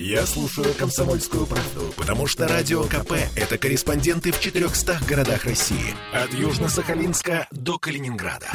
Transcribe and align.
Я 0.00 0.26
слушаю 0.26 0.72
«Комсомольскую 0.74 1.44
правду», 1.44 1.92
потому 1.96 2.28
что 2.28 2.46
«Радио 2.46 2.84
КП»— 2.84 3.14
это 3.36 3.58
корреспонденты 3.58 4.30
в 4.30 4.38
400 4.38 5.00
городах 5.08 5.44
России. 5.44 5.92
От 6.12 6.32
Южно-Сахалинска 6.32 7.46
до 7.50 7.80
Калининграда. 7.80 8.46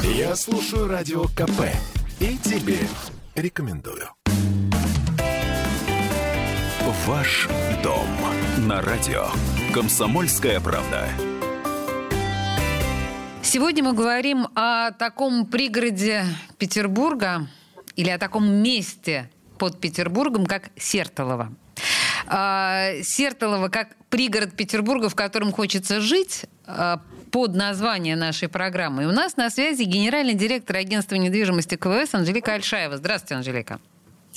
Я 0.00 0.34
слушаю 0.36 0.88
«Радио 0.88 1.24
КП» 1.24 1.68
и 2.18 2.38
тебе 2.38 2.78
рекомендую. 3.34 4.08
Ваш 7.04 7.46
дом 7.82 8.08
на 8.66 8.80
радио 8.80 9.26
«Комсомольская 9.74 10.60
правда». 10.60 11.10
Сегодня 13.42 13.84
мы 13.84 13.92
говорим 13.92 14.46
о 14.54 14.92
таком 14.92 15.44
пригороде 15.44 16.24
Петербурга 16.56 17.48
или 17.96 18.08
о 18.08 18.16
таком 18.16 18.50
месте 18.50 19.30
под 19.58 19.80
Петербургом, 19.80 20.46
как 20.46 20.70
Сертолово. 20.76 21.52
А, 22.26 22.92
Сертолово 23.02 23.68
как 23.68 23.88
пригород 24.10 24.52
Петербурга, 24.56 25.08
в 25.08 25.14
котором 25.14 25.52
хочется 25.52 26.00
жить, 26.00 26.46
а, 26.66 27.00
под 27.30 27.54
название 27.54 28.16
нашей 28.16 28.48
программы. 28.48 29.02
И 29.02 29.06
у 29.06 29.12
нас 29.12 29.36
на 29.36 29.50
связи 29.50 29.82
генеральный 29.82 30.34
директор 30.34 30.76
агентства 30.76 31.16
недвижимости 31.16 31.76
КВС 31.76 32.14
Анжелика 32.14 32.54
Альшаева. 32.54 32.96
Здравствуйте, 32.96 33.34
Анжелика. 33.34 33.78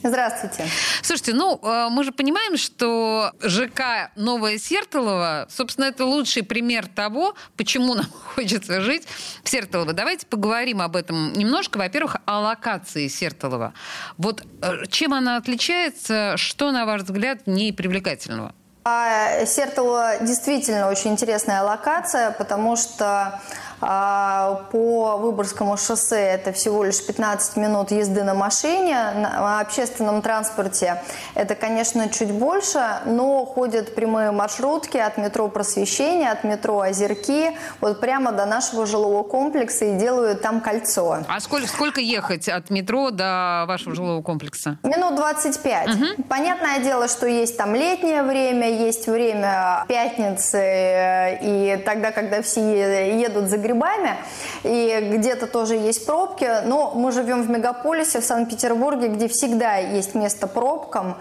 Здравствуйте. 0.04 0.66
Слушайте, 1.02 1.34
ну, 1.34 1.60
э, 1.62 1.88
мы 1.90 2.04
же 2.04 2.12
понимаем, 2.12 2.58
что 2.58 3.32
ЖК 3.42 4.12
Новое 4.16 4.58
Сертолово, 4.58 5.48
собственно, 5.50 5.86
это 5.86 6.06
лучший 6.06 6.44
пример 6.44 6.88
того, 6.88 7.36
почему 7.58 7.96
нам 7.96 8.06
хочется 8.36 8.82
жить 8.82 9.08
в 9.44 9.50
Сертолово. 9.50 9.94
Давайте 9.94 10.26
поговорим 10.26 10.82
об 10.82 10.96
этом 10.96 11.34
немножко. 11.34 11.78
Во-первых, 11.78 12.18
о 12.26 12.40
локации 12.40 13.08
Сертолова. 13.08 13.74
Вот 14.18 14.44
э, 14.62 14.86
чем 14.90 15.14
она 15.14 15.36
отличается, 15.36 16.38
что, 16.38 16.72
на 16.72 16.86
ваш 16.86 17.02
взгляд, 17.02 17.42
в 17.46 17.50
ней 17.50 17.74
привлекательного? 17.74 18.54
А, 18.86 19.46
Сертолово 19.46 20.18
действительно 20.22 20.90
очень 20.90 21.12
интересная 21.12 21.62
локация, 21.62 22.32
потому 22.32 22.78
что 22.78 23.40
по 23.80 25.18
Выборгскому 25.18 25.78
шоссе 25.78 26.20
это 26.20 26.52
всего 26.52 26.84
лишь 26.84 27.06
15 27.06 27.58
минут 27.58 27.92
езды 27.92 28.24
на 28.24 28.34
машине. 28.34 28.96
На 29.16 29.60
общественном 29.60 30.22
транспорте 30.22 31.02
это, 31.36 31.56
конечно, 31.56 32.10
чуть 32.10 32.32
больше, 32.32 32.80
но 33.06 33.46
ходят 33.46 33.96
прямые 33.96 34.32
маршрутки 34.32 34.98
от 34.98 35.18
метро 35.18 35.48
Просвещения, 35.48 36.32
от 36.32 36.44
метро 36.44 36.80
Озерки, 36.82 37.58
вот 37.82 38.00
прямо 38.00 38.32
до 38.32 38.46
нашего 38.46 38.86
жилого 38.86 39.24
комплекса 39.24 39.86
и 39.86 39.98
делают 39.98 40.42
там 40.42 40.62
кольцо. 40.62 41.20
А 41.28 41.40
сколько, 41.40 41.68
сколько 41.68 42.02
ехать 42.02 42.50
от 42.50 42.70
метро 42.70 43.12
до 43.12 43.66
вашего 43.68 43.96
жилого 43.96 44.22
комплекса? 44.22 44.78
Минут 44.84 45.16
25. 45.16 45.88
Угу. 45.90 46.24
Понятное 46.28 46.80
дело, 46.80 47.08
что 47.08 47.28
есть 47.28 47.58
там 47.58 47.76
летнее 47.76 48.24
время, 48.24 48.70
есть 48.70 49.08
время 49.08 49.86
пятницы 49.88 50.58
э, 50.58 51.40
и 51.42 51.78
тогда, 51.86 52.12
когда 52.12 52.42
все 52.42 53.18
едут 53.18 53.50
за 53.50 53.58
грибами, 53.70 54.16
и 54.64 55.14
где-то 55.18 55.48
тоже 55.48 55.76
есть 55.76 56.06
пробки, 56.06 56.50
но 56.66 56.92
мы 56.96 57.12
живем 57.12 57.44
в 57.44 57.50
мегаполисе, 57.50 58.20
в 58.20 58.26
Санкт-Петербурге, 58.26 59.08
где 59.08 59.28
всегда 59.28 59.78
есть 59.78 60.16
место 60.16 60.48
пробкам. 60.48 61.18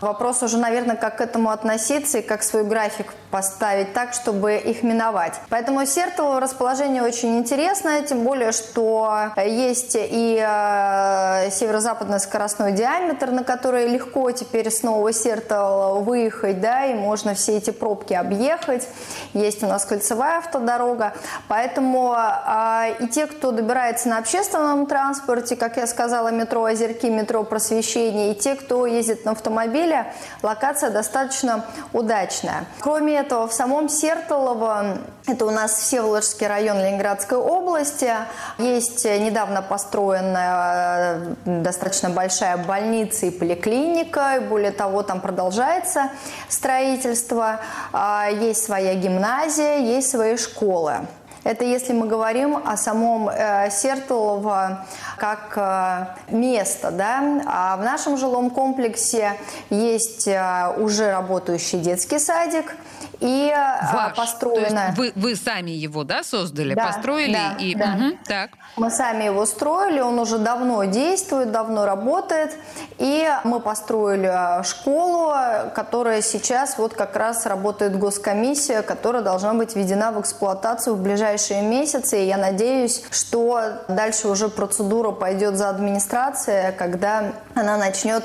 Вопрос 0.00 0.42
уже, 0.42 0.58
наверное, 0.58 0.96
как 0.96 1.16
к 1.16 1.20
этому 1.20 1.50
относиться 1.50 2.18
и 2.18 2.22
как 2.22 2.42
свой 2.42 2.64
график 2.64 3.14
поставить 3.30 3.92
так, 3.92 4.12
чтобы 4.12 4.56
их 4.56 4.82
миновать. 4.82 5.34
Поэтому 5.48 5.84
Сертово 5.86 6.40
расположение 6.40 7.02
очень 7.02 7.38
интересное, 7.38 8.02
тем 8.02 8.24
более, 8.24 8.52
что 8.52 9.32
есть 9.36 9.96
и 9.98 10.38
э, 10.40 11.50
северо-западный 11.50 12.20
скоростной 12.20 12.72
диаметр, 12.72 13.30
на 13.30 13.44
который 13.44 13.88
легко 13.88 14.30
теперь 14.30 14.70
снова 14.70 15.12
Сертово 15.12 16.00
выехать, 16.00 16.60
да, 16.60 16.86
и 16.86 16.94
можно 16.94 17.34
все 17.34 17.56
эти 17.56 17.70
пробки 17.70 18.14
объехать. 18.14 18.86
Есть 19.32 19.62
у 19.62 19.66
нас 19.66 19.84
кольцевая 19.84 20.38
автодорога, 20.38 21.12
поэтому 21.48 22.14
э, 22.16 22.94
и 23.00 23.08
те, 23.08 23.26
кто 23.26 23.50
добирается 23.50 24.08
на 24.08 24.18
общественном 24.18 24.86
транспорте, 24.86 25.56
как 25.56 25.76
я 25.76 25.86
сказала, 25.86 26.28
метро 26.28 26.64
Озерки, 26.64 27.06
метро 27.06 27.44
Просвещение, 27.44 28.32
и 28.32 28.34
те, 28.34 28.54
кто 28.54 28.86
ездит 28.86 29.24
на 29.24 29.32
автомобиле, 29.32 29.85
апреля 29.86 30.12
локация 30.42 30.90
достаточно 30.90 31.64
удачная. 31.92 32.66
Кроме 32.80 33.18
этого, 33.18 33.46
в 33.46 33.52
самом 33.52 33.88
Сертолово, 33.88 34.98
это 35.26 35.46
у 35.46 35.50
нас 35.50 35.72
Всеволожский 35.72 36.46
район 36.46 36.78
Ленинградской 36.78 37.38
области, 37.38 38.10
есть 38.58 39.04
недавно 39.04 39.62
построенная 39.62 41.18
э, 41.44 41.60
достаточно 41.62 42.10
большая 42.10 42.56
больница 42.56 43.26
и 43.26 43.30
поликлиника, 43.30 44.36
и 44.36 44.40
более 44.40 44.72
того, 44.72 45.02
там 45.02 45.20
продолжается 45.20 46.10
строительство, 46.48 47.60
а, 47.92 48.28
есть 48.28 48.64
своя 48.64 48.94
гимназия, 48.94 49.78
есть 49.78 50.10
свои 50.10 50.36
школы. 50.36 51.06
Это 51.46 51.64
если 51.64 51.92
мы 51.92 52.08
говорим 52.08 52.56
о 52.56 52.76
самом 52.76 53.28
э, 53.28 53.70
Сертолово 53.70 54.84
как 55.16 55.52
э, 55.56 56.34
место. 56.34 56.90
Да? 56.90 57.42
А 57.46 57.76
в 57.76 57.82
нашем 57.82 58.16
жилом 58.16 58.50
комплексе 58.50 59.38
есть 59.70 60.28
э, 60.28 60.74
уже 60.78 61.10
работающий 61.10 61.80
детский 61.80 62.18
садик– 62.18 62.74
и 63.20 63.50
а, 63.50 63.90
Ваш. 63.94 64.16
построено... 64.16 64.94
вы, 64.96 65.12
вы 65.14 65.36
сами 65.36 65.70
его, 65.70 66.04
да, 66.04 66.22
создали, 66.22 66.74
да, 66.74 66.86
построили? 66.86 67.32
Да, 67.32 67.56
и... 67.58 67.74
да. 67.74 67.94
Угу, 67.94 68.18
так. 68.26 68.50
Мы 68.76 68.90
сами 68.90 69.24
его 69.24 69.46
строили, 69.46 70.00
он 70.00 70.18
уже 70.18 70.38
давно 70.38 70.84
действует, 70.84 71.50
давно 71.50 71.86
работает. 71.86 72.54
И 72.98 73.26
мы 73.44 73.60
построили 73.60 74.62
школу, 74.64 75.32
которая 75.74 76.20
сейчас 76.20 76.76
вот 76.76 76.92
как 76.92 77.16
раз 77.16 77.46
работает 77.46 77.98
госкомиссия, 77.98 78.82
которая 78.82 79.22
должна 79.22 79.54
быть 79.54 79.74
введена 79.74 80.12
в 80.12 80.20
эксплуатацию 80.20 80.94
в 80.94 81.02
ближайшие 81.02 81.62
месяцы. 81.62 82.22
И 82.22 82.26
я 82.26 82.36
надеюсь, 82.36 83.02
что 83.10 83.82
дальше 83.88 84.28
уже 84.28 84.50
процедура 84.50 85.05
пойдет 85.12 85.56
за 85.56 85.68
администрацией, 85.70 86.72
когда 86.72 87.32
она 87.54 87.76
начнет 87.76 88.24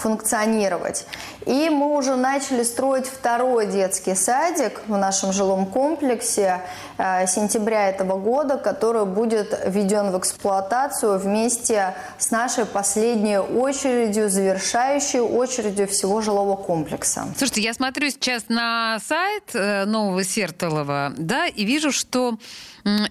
функционировать. 0.00 1.06
И 1.46 1.68
мы 1.70 1.96
уже 1.96 2.16
начали 2.16 2.62
строить 2.62 3.06
второй 3.06 3.66
детский 3.66 4.14
садик 4.14 4.80
в 4.86 4.96
нашем 4.96 5.32
жилом 5.32 5.66
комплексе 5.66 6.60
э, 6.98 7.26
сентября 7.26 7.88
этого 7.88 8.18
года, 8.18 8.56
который 8.56 9.04
будет 9.04 9.58
введен 9.66 10.10
в 10.10 10.18
эксплуатацию 10.18 11.18
вместе 11.18 11.94
с 12.18 12.30
нашей 12.30 12.64
последней 12.64 13.38
очередью, 13.38 14.30
завершающей 14.30 15.20
очередью 15.20 15.86
всего 15.86 16.20
жилого 16.20 16.56
комплекса. 16.56 17.26
Слушайте, 17.36 17.62
я 17.62 17.74
смотрю 17.74 18.10
сейчас 18.10 18.48
на 18.48 18.98
сайт 19.06 19.50
э, 19.54 19.84
Нового 19.84 20.24
Сертолова, 20.24 21.12
да, 21.16 21.46
и 21.46 21.64
вижу, 21.64 21.92
что 21.92 22.38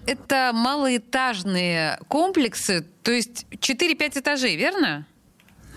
это 0.06 0.50
малоэтажные 0.52 2.00
комплексы, 2.08 2.84
то 3.02 3.12
есть 3.12 3.46
4-5 3.50 4.20
этажей, 4.20 4.56
верно? 4.56 5.06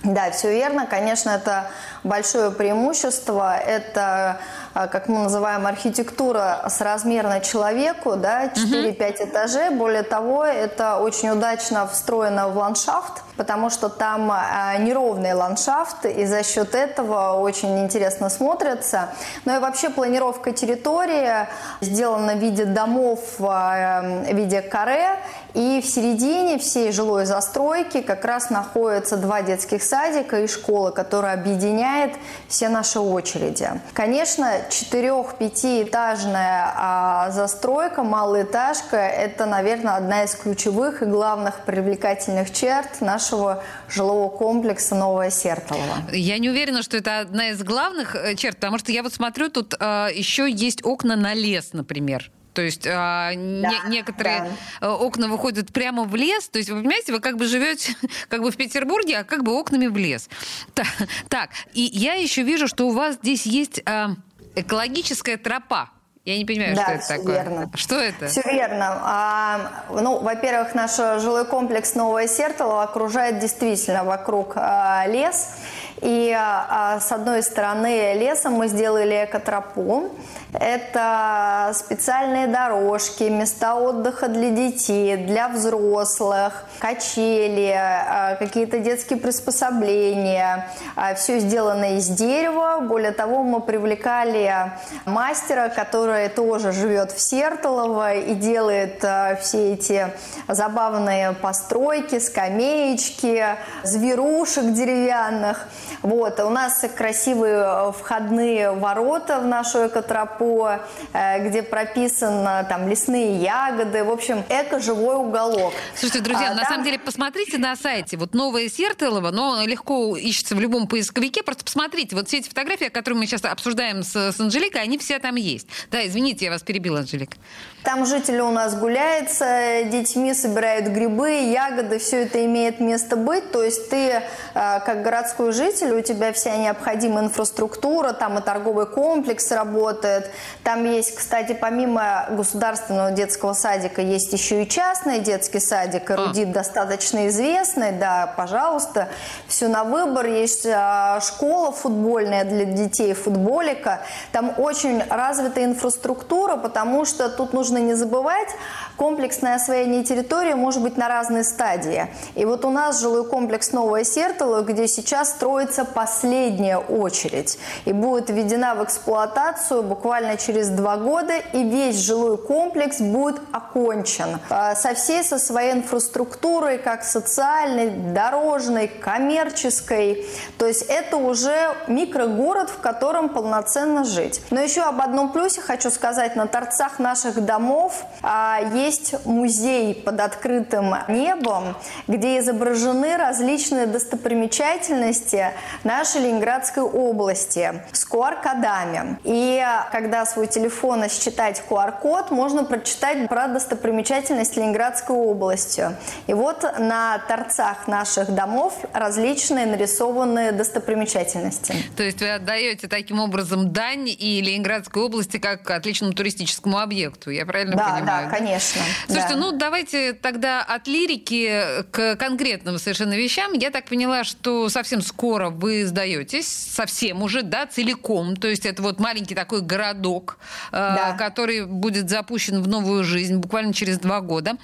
Да, 0.04 0.32
все 0.32 0.52
верно. 0.52 0.86
Конечно, 0.86 1.30
это 1.30 1.70
большое 2.04 2.52
преимущество. 2.52 3.58
Это, 3.58 4.40
как 4.74 5.08
мы 5.08 5.20
называем, 5.20 5.68
архитектура 5.68 6.66
с 6.68 6.82
размерной 6.82 7.42
человеку, 7.42 8.16
да, 8.16 8.48
4-5 8.48 9.30
этажей. 9.30 9.70
Более 9.70 10.04
того, 10.04 10.44
это 10.44 10.98
очень 10.98 11.30
удачно 11.30 11.88
встроено 11.88 12.48
в 12.50 12.58
ландшафт, 12.58 13.24
потому 13.38 13.70
что 13.70 13.90
там 13.90 14.32
а, 14.32 14.76
неровный 14.78 15.34
ландшафт, 15.34 16.06
и 16.06 16.26
за 16.26 16.44
счет 16.44 16.74
этого 16.74 17.34
очень 17.34 17.80
интересно 17.84 18.30
смотрится. 18.30 19.10
Ну 19.46 19.56
и 19.56 19.60
вообще 19.60 19.90
планировка 19.90 20.52
территории 20.52 21.48
сделана 21.82 22.34
в 22.34 22.40
виде 22.40 22.66
домов, 22.66 23.20
а, 23.40 24.02
в 24.02 24.34
виде 24.34 24.62
каре, 24.62 25.20
и 25.54 25.82
в 25.82 25.86
середине 25.86 26.58
всей 26.58 26.92
жилой 26.92 27.26
застройки 27.26 28.02
как 28.02 28.26
раз 28.26 28.50
находятся 28.50 29.18
два 29.18 29.44
детских 29.44 29.84
садика 29.84 30.42
и 30.42 30.48
школа, 30.48 30.90
которая 30.90 31.36
объединяет 31.36 32.14
все 32.48 32.70
наши 32.70 33.00
очереди. 33.00 33.70
Конечно, 33.94 34.63
четырех-пятиэтажная 34.70 36.74
а, 36.76 37.32
застройка, 37.32 38.04
малоэтажка– 38.04 38.98
это, 38.98 39.46
наверное, 39.46 39.96
одна 39.96 40.24
из 40.24 40.36
ключевых 40.36 41.02
и 41.02 41.06
главных 41.06 41.66
привлекательных 41.66 42.52
черт 42.52 43.02
нашего 43.02 43.64
жилого 43.90 44.30
комплекса 44.30 44.96
«Новое 44.96 45.30
Сертолово». 45.30 46.12
Я 46.12 46.38
не 46.38 46.50
уверена, 46.50 46.84
что 46.84 46.98
это 46.98 47.20
одна 47.20 47.50
из 47.50 47.64
главных 47.64 48.16
э, 48.16 48.36
черт, 48.36 48.58
потому 48.58 48.78
что 48.78 48.92
я 48.92 49.04
вот 49.04 49.14
смотрю, 49.14 49.50
тут 49.50 49.74
э, 49.80 50.10
еще 50.14 50.50
есть 50.50 50.86
окна 50.86 51.16
на 51.16 51.34
лес, 51.34 51.70
например. 51.74 52.32
То 52.54 52.62
есть 52.62 52.86
а, 52.88 53.32
да, 53.32 53.36
не, 53.36 53.90
некоторые 53.90 54.52
да. 54.80 54.88
Э, 54.88 54.90
окна 54.92 55.28
выходят 55.28 55.74
прямо 55.74 56.04
в 56.04 56.16
лес. 56.16 56.48
То 56.50 56.60
есть, 56.60 56.70
вы 56.70 56.80
понимаете, 56.80 57.12
вы 57.12 57.20
как 57.20 57.38
бы 57.38 57.46
живете 57.46 57.96
как 58.30 58.42
бы 58.42 58.52
в 58.52 58.58
Петербурге, 58.58 59.20
а 59.20 59.24
как 59.24 59.44
бы 59.44 59.54
окнами 59.54 59.88
в 59.88 59.98
лес. 59.98 60.30
Так, 60.74 60.88
так 61.30 61.50
и 61.74 61.82
я 61.82 62.14
еще 62.14 62.44
вижу, 62.44 62.68
что 62.68 62.88
у 62.88 62.92
вас 62.92 63.16
здесь 63.16 63.46
есть 63.46 63.82
а, 63.86 64.12
экологическая 64.56 65.38
тропа. 65.38 65.90
Я 66.26 66.38
не 66.38 66.46
понимаю, 66.46 66.74
да, 66.74 66.84
что 66.84 66.92
это 66.94 67.08
такое. 67.08 67.44
Верно. 67.44 67.72
Что 67.76 67.96
это? 67.96 68.28
Все 68.28 68.42
верно. 68.46 68.98
А, 69.02 69.84
ну, 69.90 70.20
во-первых, 70.20 70.74
наш 70.74 70.96
жилой 70.96 71.46
комплекс 71.46 71.96
Новое 71.96 72.28
Сертолово 72.28 72.84
окружает 72.84 73.40
действительно 73.40 74.06
вокруг 74.06 74.54
а, 74.56 75.06
лес. 75.08 75.58
И 76.02 76.36
а, 76.38 77.00
с 77.00 77.12
одной 77.12 77.44
стороны 77.44 78.14
лесом 78.14 78.54
мы 78.54 78.68
сделали 78.68 79.26
экотропу. 79.26 80.10
Это 80.54 81.72
специальные 81.74 82.48
дорожки, 82.48 83.24
места 83.24 83.76
отдыха 83.76 84.28
для 84.28 84.52
детей, 84.52 85.18
для 85.18 85.50
взрослых, 85.50 86.66
качели, 86.80 87.74
а, 87.76 88.36
какие-то 88.36 88.80
детские 88.80 89.18
приспособления. 89.18 90.68
А, 90.96 91.16
Все 91.16 91.40
сделано 91.40 91.98
из 91.98 92.08
дерева. 92.08 92.80
Более 92.82 93.12
того, 93.12 93.44
мы 93.44 93.62
привлекали 93.62 94.72
мастера, 95.06 95.70
который 95.70 96.30
тоже 96.30 96.72
живет 96.72 97.12
в 97.12 97.20
Сертолово 97.20 98.14
и 98.14 98.36
делает 98.36 99.04
а, 99.04 99.36
все 99.42 99.74
эти 99.74 100.08
забавные 100.48 101.34
постройки, 101.34 102.20
скамеечки, 102.20 103.44
зверушек 103.84 104.72
деревянных. 104.74 105.68
Вот. 106.02 106.40
У 106.40 106.50
нас 106.50 106.84
красивые 106.96 107.94
входные 107.94 108.72
ворота 108.72 109.40
в 109.40 109.46
нашу 109.46 109.88
экотропу 109.88 110.68
э, 111.14 111.48
где 111.48 111.64
прописано 111.64 112.66
там 112.70 112.88
лесные 112.88 113.38
ягоды, 113.38 114.04
в 114.04 114.12
общем, 114.12 114.44
эко-живой 114.50 115.16
уголок. 115.16 115.74
Слушайте, 115.96 116.24
друзья, 116.24 116.52
а, 116.52 116.54
на 116.54 116.62
там... 116.62 116.72
самом 116.72 116.84
деле 116.86 117.00
посмотрите 117.00 117.58
на 117.58 117.76
сайте, 117.76 118.18
вот 118.18 118.34
новое 118.34 118.70
Сертылово, 118.70 119.32
но 119.32 119.64
легко 119.66 120.16
ищется 120.16 120.56
в 120.56 120.60
любом 120.60 120.88
поисковике, 120.88 121.44
просто 121.44 121.64
посмотрите, 121.66 122.16
вот 122.16 122.28
все 122.28 122.38
эти 122.40 122.50
фотографии, 122.50 122.86
которые 122.86 123.20
мы 123.20 123.26
сейчас 123.26 123.46
обсуждаем 123.46 124.04
с, 124.04 124.16
с 124.16 124.40
Анжеликой, 124.40 124.82
они 124.82 124.98
все 124.98 125.20
там 125.20 125.36
есть. 125.36 125.68
Да, 125.92 126.06
извините, 126.06 126.46
я 126.46 126.52
вас 126.52 126.64
перебила, 126.64 127.00
Анжелика. 127.00 127.38
Там 127.84 128.06
жители 128.06 128.40
у 128.40 128.52
нас 128.52 128.78
гуляются, 128.78 129.84
детьми 129.86 130.34
собирают 130.34 130.88
грибы, 130.88 131.52
ягоды, 131.52 132.00
все 132.00 132.24
это 132.24 132.46
имеет 132.46 132.80
место 132.80 133.18
быть. 133.18 133.52
То 133.52 133.62
есть 133.62 133.90
ты, 133.90 133.98
э, 133.98 134.22
как 134.54 135.04
городской 135.04 135.52
житель, 135.52 135.73
у 135.82 136.02
тебя 136.02 136.32
вся 136.32 136.56
необходимая 136.56 137.26
инфраструктура, 137.26 138.14
там 138.14 138.38
и 138.38 138.42
торговый 138.42 138.86
комплекс 138.86 139.52
работает. 139.52 140.32
Там 140.64 140.86
есть, 140.86 141.16
кстати, 141.16 141.54
помимо 141.60 142.28
государственного 142.30 143.12
детского 143.12 143.54
садика, 143.54 144.02
есть 144.02 144.32
еще 144.32 144.64
и 144.64 144.70
частный 144.70 145.20
детский 145.20 145.60
садик, 145.60 146.10
эрудит 146.10 146.50
а. 146.50 146.54
достаточно 146.54 147.28
известный, 147.28 147.92
да, 147.92 148.34
пожалуйста, 148.38 149.10
все 149.48 149.68
на 149.68 149.84
выбор. 149.84 150.28
Есть 150.28 150.66
э, 150.66 151.20
школа 151.22 151.72
футбольная 151.72 152.46
для 152.46 152.66
детей, 152.66 153.14
футболика. 153.14 154.02
Там 154.32 154.54
очень 154.58 155.04
развитая 155.10 155.66
инфраструктура, 155.66 156.56
потому 156.56 157.04
что 157.06 157.30
тут 157.30 157.52
нужно 157.52 157.64
нужно 157.64 157.78
не 157.78 157.94
забывать, 157.94 158.50
комплексное 158.98 159.56
освоение 159.56 160.04
территории 160.04 160.54
может 160.54 160.82
быть 160.82 160.98
на 160.98 161.08
разные 161.08 161.46
стадии. 161.46 162.08
И 162.36 162.44
вот 162.44 162.66
у 162.66 162.70
нас 162.70 163.00
жилой 163.00 163.26
комплекс 163.26 163.72
Новое 163.72 164.04
Сертоло, 164.04 164.62
где 164.64 164.86
сейчас 164.88 165.30
строится 165.30 165.63
последняя 165.94 166.78
очередь. 166.78 167.58
И 167.86 167.94
будет 167.94 168.30
введена 168.30 168.76
в 168.76 168.84
эксплуатацию 168.84 169.84
буквально 169.84 170.38
через 170.38 170.70
два 170.70 170.98
года, 170.98 171.38
и 171.38 171.64
весь 171.64 171.98
жилой 171.98 172.38
комплекс 172.38 173.00
будет 173.00 173.42
окончен. 173.52 174.40
А, 174.50 174.76
со 174.76 174.94
всей 174.94 175.24
со 175.24 175.40
своей 175.40 175.74
инфраструктурой, 175.74 176.78
как 176.78 177.04
социальной, 177.04 177.90
дорожной, 177.90 178.88
коммерческой. 178.88 180.26
То 180.58 180.68
есть 180.68 180.84
это 180.84 181.18
уже 181.18 181.76
микрогород, 181.88 182.70
в 182.70 182.80
котором 182.80 183.30
полноценно 183.30 184.04
жить. 184.04 184.42
Но 184.50 184.60
еще 184.60 184.82
об 184.82 185.02
одном 185.02 185.32
плюсе 185.32 185.62
хочу 185.62 185.90
сказать. 185.90 186.36
На 186.36 186.48
торцах 186.48 187.00
наших 187.00 187.44
домов 187.44 188.04
а, 188.22 188.60
есть 188.74 189.16
музей 189.26 189.96
под 189.96 190.20
открытым 190.20 190.96
небом, 191.08 191.76
где 192.08 192.40
изображены 192.40 193.18
различные 193.18 193.88
достопримечательности 193.88 195.53
нашей 195.84 196.22
Ленинградской 196.22 196.84
области 196.84 197.82
с 197.92 198.06
QR-кодами. 198.10 199.18
И 199.24 199.64
когда 199.92 200.26
свой 200.26 200.48
телефон 200.48 201.10
считать 201.10 201.64
QR-код, 201.70 202.32
можно 202.32 202.64
прочитать 202.64 203.28
про 203.28 203.48
достопримечательность 203.48 204.56
Ленинградской 204.58 205.16
области. 205.16 205.92
И 206.28 206.34
вот 206.34 206.64
на 206.80 207.20
торцах 207.28 207.88
наших 207.88 208.34
домов 208.34 208.74
различные 208.94 209.66
нарисованные 209.66 210.52
достопримечательности. 210.52 211.76
То 211.96 212.04
есть 212.04 212.22
вы 212.22 212.32
отдаете 212.32 212.88
таким 212.88 213.20
образом 213.20 213.72
дань 213.72 214.10
и 214.10 214.42
Ленинградской 214.42 215.02
области 215.02 215.38
как 215.38 215.70
отличному 215.70 216.14
туристическому 216.14 216.80
объекту, 216.80 217.30
я 217.30 217.46
правильно 217.46 217.76
да, 217.76 217.96
понимаю? 217.96 218.30
Да, 218.30 218.38
конечно. 218.38 218.82
Слушайте, 219.08 219.34
да. 219.34 219.40
ну 219.40 219.52
давайте 219.52 220.14
тогда 220.14 220.62
от 220.62 220.88
лирики 220.88 221.84
к 221.92 222.16
конкретным 222.16 222.78
совершенно 222.78 223.14
вещам. 223.14 223.54
Я 223.54 223.70
так 223.72 223.86
поняла, 223.86 224.24
что 224.24 224.70
совсем 224.70 225.02
скоро 225.02 225.43
вы 225.50 225.86
сдаетесь, 225.86 226.48
совсем 226.48 227.22
уже, 227.22 227.42
да, 227.42 227.66
целиком. 227.66 228.36
То 228.36 228.48
есть 228.48 228.66
это 228.66 228.82
вот 228.82 229.00
маленький 229.00 229.36
такой 229.36 229.62
городок, 229.62 230.38
э, 230.72 230.76
да. 230.76 231.16
который 231.18 231.66
будет 231.66 232.10
запущен 232.10 232.62
в 232.62 232.68
новую 232.68 233.04
жизнь 233.04 233.38
буквально 233.38 233.74
через 233.74 234.00
два 234.00 234.22
года. 234.22 234.58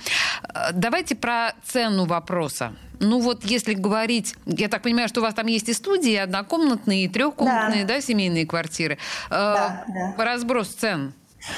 Э, 0.43 0.71
давайте 0.73 1.15
про 1.15 1.53
цену 1.65 2.05
вопроса. 2.05 2.73
Ну 2.99 3.19
вот 3.19 3.45
если 3.45 3.73
говорить, 3.73 4.35
я 4.45 4.67
так 4.67 4.81
понимаю, 4.81 5.07
что 5.07 5.21
у 5.21 5.23
вас 5.23 5.33
там 5.33 5.47
есть 5.47 5.69
и 5.69 5.73
студии, 5.73 6.15
однокомнатные, 6.15 7.05
и 7.05 7.07
трехкомнатные, 7.07 7.85
да, 7.85 7.95
да 7.95 8.01
семейные 8.01 8.45
квартиры. 8.45 8.97
Э, 9.29 9.29
да, 9.29 9.85
да. 9.87 10.25
Разброс 10.25 10.69
цен. 10.69 11.13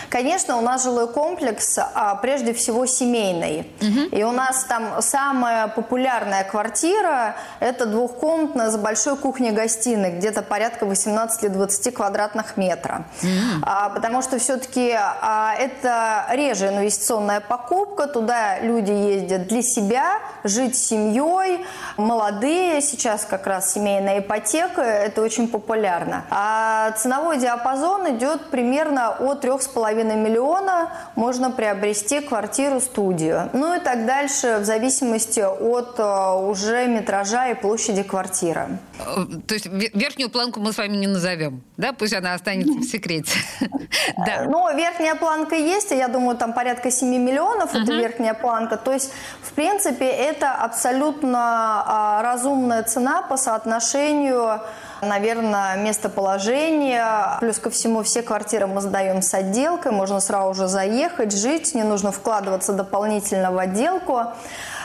Конечно, 0.09 0.57
у 0.57 0.61
нас 0.61 0.83
жилой 0.83 1.07
комплекс 1.07 1.77
а, 1.77 2.15
прежде 2.15 2.53
всего 2.53 2.85
семейный. 2.85 3.71
Угу. 3.81 4.17
И 4.17 4.23
у 4.23 4.31
нас 4.31 4.65
там 4.65 5.01
самая 5.01 5.67
популярная 5.67 6.43
квартира– 6.43 7.35
это 7.59 7.85
двухкомнатная 7.85 8.69
с 8.69 8.77
большой 8.77 9.17
кухней-гостиной, 9.17 10.17
где-то 10.17 10.41
порядка 10.43 10.85
18-20 10.85 11.91
квадратных 11.91 12.57
метров. 12.57 12.99
Угу. 13.23 13.63
А, 13.63 13.89
потому 13.89 14.21
что 14.21 14.37
все-таки 14.37 14.95
а, 14.95 15.55
это 15.57 16.25
реже 16.29 16.67
инвестиционная 16.67 17.39
покупка, 17.39 18.07
туда 18.07 18.59
люди 18.59 18.91
ездят 18.91 19.47
для 19.47 19.61
себя, 19.61 20.19
жить 20.43 20.77
с 20.77 20.87
семьей, 20.87 21.65
молодые, 21.97 22.81
сейчас 22.81 23.25
как 23.25 23.47
раз 23.47 23.73
семейная 23.73 24.19
ипотека, 24.19 24.81
это 24.81 25.21
очень 25.21 25.47
популярно. 25.47 26.25
А 26.29 26.91
ценовой 26.91 27.37
диапазон 27.37 28.15
идет 28.15 28.49
примерно 28.49 29.11
от 29.11 29.43
3,5 29.43 29.70
половиной 29.73 30.15
миллиона 30.15 30.91
можно 31.15 31.51
приобрести 31.51 32.19
квартиру-студию. 32.19 33.49
Ну 33.53 33.75
и 33.75 33.79
так 33.79 34.05
дальше, 34.05 34.57
в 34.59 34.65
зависимости 34.65 35.39
от 35.39 35.99
э, 35.99 36.49
уже 36.49 36.87
метража 36.87 37.49
и 37.49 37.53
площади 37.53 38.03
квартиры. 38.03 38.79
Э, 38.99 39.25
то 39.47 39.53
есть 39.53 39.65
верхнюю 39.65 40.29
планку 40.29 40.59
мы 40.59 40.73
с 40.73 40.77
вами 40.77 40.97
не 40.97 41.07
назовем, 41.07 41.61
да? 41.77 41.93
Пусть 41.93 42.13
она 42.13 42.33
останется 42.33 42.79
в 42.79 42.83
секрете. 42.83 43.33
Да. 44.17 44.45
Ну, 44.45 44.75
верхняя 44.75 45.15
планка 45.15 45.55
есть, 45.55 45.91
я 45.91 46.07
думаю, 46.07 46.37
там 46.37 46.53
порядка 46.53 46.91
7 46.91 47.07
миллионов, 47.07 47.73
это 47.73 47.93
верхняя 47.93 48.33
планка. 48.33 48.77
То 48.77 48.93
есть, 48.93 49.11
в 49.41 49.51
принципе, 49.53 50.05
это 50.05 50.51
абсолютно 50.51 51.83
а, 51.85 52.21
разумная 52.21 52.83
цена 52.83 53.21
по 53.21 53.37
соотношению 53.37 54.61
наверное, 55.01 55.77
местоположение. 55.77 57.37
Плюс 57.39 57.59
ко 57.59 57.69
всему 57.69 58.03
все 58.03 58.21
квартиры 58.21 58.67
мы 58.67 58.81
сдаем 58.81 59.21
с 59.21 59.33
отделкой, 59.33 59.91
можно 59.91 60.19
сразу 60.19 60.53
же 60.53 60.67
заехать, 60.67 61.33
жить, 61.35 61.73
не 61.75 61.83
нужно 61.83 62.11
вкладываться 62.11 62.73
дополнительно 62.73 63.51
в 63.51 63.57
отделку. 63.57 64.23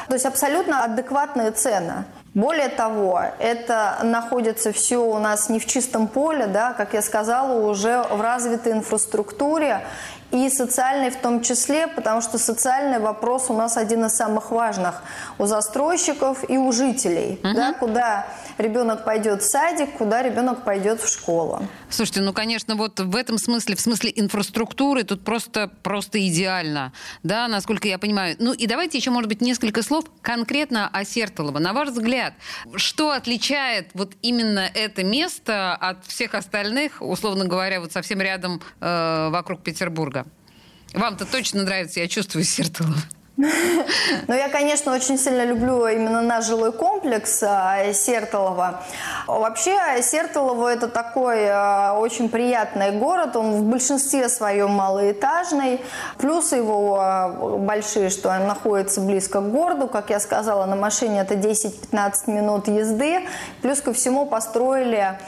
То 0.08 0.14
есть 0.14 0.26
абсолютно 0.26 0.84
адекватные 0.84 1.50
цены. 1.50 2.04
Более 2.36 2.68
того, 2.68 3.22
это 3.38 3.98
находится 4.02 4.70
все 4.70 4.98
у 4.98 5.18
нас 5.18 5.48
не 5.48 5.58
в 5.58 5.64
чистом 5.64 6.06
поле, 6.06 6.46
да, 6.46 6.74
как 6.74 6.92
я 6.92 7.00
сказала, 7.00 7.66
уже 7.66 8.02
в 8.10 8.20
развитой 8.20 8.72
инфраструктуре 8.72 9.80
и 10.32 10.50
социальный 10.50 11.10
в 11.10 11.16
том 11.16 11.40
числе, 11.40 11.86
потому 11.86 12.20
что 12.20 12.38
социальный 12.38 12.98
вопрос 12.98 13.46
у 13.48 13.54
нас 13.54 13.76
один 13.76 14.04
из 14.04 14.12
самых 14.12 14.50
важных 14.50 15.02
у 15.38 15.46
застройщиков 15.46 16.48
и 16.48 16.58
у 16.58 16.72
жителей, 16.72 17.38
угу. 17.42 17.54
да, 17.54 17.72
куда 17.74 18.26
ребенок 18.58 19.04
пойдет 19.04 19.42
в 19.42 19.50
садик, 19.50 19.92
куда 19.96 20.22
ребенок 20.22 20.64
пойдет 20.64 21.00
в 21.00 21.08
школу. 21.08 21.62
Слушайте, 21.88 22.20
ну, 22.22 22.32
конечно, 22.32 22.74
вот 22.74 22.98
в 22.98 23.14
этом 23.14 23.38
смысле, 23.38 23.76
в 23.76 23.80
смысле 23.80 24.12
инфраструктуры, 24.14 25.04
тут 25.04 25.24
просто, 25.24 25.70
просто 25.82 26.26
идеально, 26.26 26.92
да, 27.22 27.46
насколько 27.48 27.86
я 27.86 27.98
понимаю. 27.98 28.36
Ну, 28.38 28.52
и 28.52 28.66
давайте 28.66 28.98
еще, 28.98 29.10
может 29.10 29.28
быть, 29.28 29.40
несколько 29.40 29.82
слов 29.82 30.04
конкретно 30.22 30.88
о 30.92 31.04
Сертолово. 31.04 31.58
На 31.60 31.72
ваш 31.72 31.90
взгляд, 31.90 32.25
что 32.76 33.10
отличает 33.12 33.90
вот 33.94 34.14
именно 34.22 34.70
это 34.74 35.04
место 35.04 35.74
от 35.74 36.06
всех 36.06 36.34
остальных, 36.34 37.00
условно 37.00 37.44
говоря, 37.44 37.80
вот 37.80 37.92
совсем 37.92 38.20
рядом 38.20 38.60
э, 38.80 39.28
вокруг 39.30 39.62
Петербурга? 39.62 40.26
Вам-то 40.92 41.26
точно 41.26 41.62
нравится, 41.62 42.00
я 42.00 42.08
чувствую, 42.08 42.44
Сертолово. 42.44 42.96
Ну, 43.38 44.34
я, 44.34 44.48
конечно, 44.48 44.94
очень 44.94 45.18
сильно 45.18 45.44
люблю 45.44 45.86
именно 45.86 46.22
наш 46.22 46.46
жилой 46.46 46.72
комплекс 46.72 47.42
а, 47.42 47.92
Сертолово. 47.92 48.82
Вообще, 49.26 49.76
Сертолово– 50.00 50.68
это 50.72 50.88
такой 50.88 51.46
а, 51.46 51.98
очень 51.98 52.30
приятный 52.30 52.92
город. 52.92 53.36
Он 53.36 53.52
в 53.52 53.62
большинстве 53.64 54.30
своем 54.30 54.70
малоэтажный. 54.70 55.82
Плюсы 56.16 56.56
его 56.56 56.96
а, 56.98 57.28
большие, 57.58 58.08
что 58.08 58.30
он 58.30 58.46
находится 58.46 59.02
близко 59.02 59.40
к 59.40 59.50
городу. 59.50 59.86
Как 59.86 60.08
я 60.08 60.18
сказала, 60.18 60.64
на 60.64 60.76
машине 60.76 61.20
это 61.20 61.34
10-15 61.34 62.30
минут 62.30 62.68
езды. 62.68 63.20
Плюс 63.60 63.82
ко 63.82 63.92
всему 63.92 64.24
построили 64.24 65.18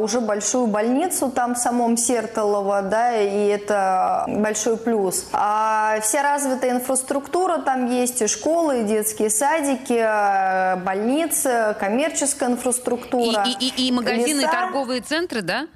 уже 0.00 0.20
большую 0.20 0.66
больницу 0.66 1.30
там 1.30 1.54
в 1.54 1.58
самом 1.58 1.96
Сертолово, 1.96 2.82
да, 2.82 3.16
и 3.16 3.46
это 3.46 4.24
большой 4.26 4.76
плюс. 4.76 5.26
А 5.32 5.98
вся 6.02 6.24
развитая 6.24 6.72
инфраструктура 6.72 7.31
инфраструктура 7.32 7.58
там 7.58 7.90
есть, 7.90 8.22
и 8.22 8.26
школы, 8.26 8.82
и 8.82 8.84
детские 8.84 9.30
садики, 9.30 9.92
э, 9.92 10.76
больницы, 10.76 11.74
коммерческая 11.80 12.50
инфраструктура. 12.50 13.44
И, 13.46 13.66
и, 13.66 13.88
и 13.88 13.92
магазины, 13.92 14.40
леса. 14.40 14.48
и 14.48 14.50
торговые 14.50 15.00
центры, 15.00 15.42
да? 15.42 15.66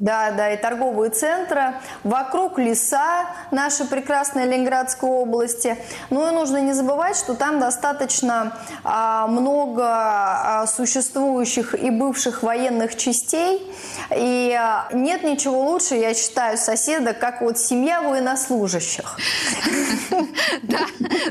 Да, 0.00 0.30
да, 0.30 0.50
и 0.50 0.56
торговые 0.56 1.10
центры. 1.10 1.74
Вокруг 2.04 2.58
леса 2.58 3.26
нашей 3.50 3.84
прекрасной 3.84 4.46
Ленинградской 4.46 5.10
области. 5.10 5.76
Ну 6.08 6.26
и 6.26 6.34
нужно 6.34 6.56
не 6.62 6.72
забывать, 6.72 7.18
что 7.18 7.34
там 7.34 7.60
достаточно 7.60 8.56
а, 8.82 9.26
много 9.26 9.84
а, 9.84 10.66
существующих 10.66 11.74
и 11.74 11.90
бывших 11.90 12.42
военных 12.42 12.96
частей. 12.96 13.70
И 14.16 14.56
а, 14.58 14.88
нет 14.94 15.22
ничего 15.22 15.70
лучше, 15.70 15.96
я 15.96 16.14
считаю, 16.14 16.56
соседа, 16.56 17.12
как 17.12 17.42
вот 17.42 17.58
семья 17.58 18.00
военнослужащих. 18.00 19.18
Да, 20.62 20.86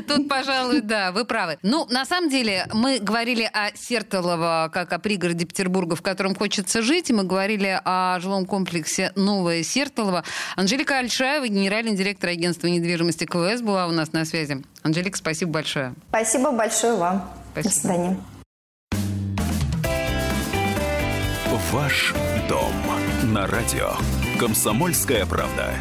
тут, 0.08 0.28
пожалуй, 0.28 0.80
да, 0.80 1.12
вы 1.12 1.24
правы. 1.24 1.58
Ну, 1.62 1.86
на 1.88 2.04
самом 2.04 2.30
деле, 2.30 2.66
мы 2.72 2.98
говорили 2.98 3.48
о 3.52 3.74
Сертолово, 3.74 4.70
как 4.72 4.92
о 4.92 4.98
пригороде 4.98 5.44
Петербурга, 5.46 5.94
в 5.94 6.02
котором 6.02 6.34
хочется 6.34 6.82
жить, 6.82 7.10
и 7.10 7.12
мы 7.12 7.24
говорили 7.24 7.80
о 7.84 8.18
жилом 8.20 8.46
комплексе 8.46 8.59
комплексе 8.60 9.12
«Новое 9.16 9.62
Сертолово». 9.62 10.22
Анжелика 10.54 10.98
Альшаева, 10.98 11.48
генеральный 11.48 11.96
директор 11.96 12.28
агентства 12.28 12.66
недвижимости 12.66 13.24
КВС, 13.24 13.62
была 13.62 13.86
у 13.86 13.90
нас 13.90 14.12
на 14.12 14.26
связи. 14.26 14.62
Анжелика, 14.82 15.16
спасибо 15.16 15.52
большое. 15.52 15.94
Спасибо 16.10 16.52
большое 16.52 16.96
вам. 16.96 17.30
Спасибо. 17.52 17.74
До 17.74 17.80
свидания. 17.80 18.16
Ваш 21.72 22.12
дом 22.48 22.72
на 23.32 23.46
радио. 23.46 23.92
Комсомольская 24.38 25.24
правда. 25.24 25.72